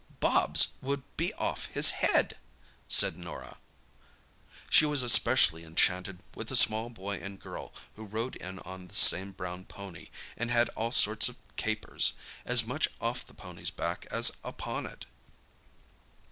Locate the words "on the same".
8.61-9.31